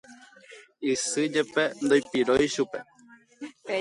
isy 0.91 1.23
jepe 1.33 1.63
ndoipirói 1.83 2.47
chupe 2.53 2.79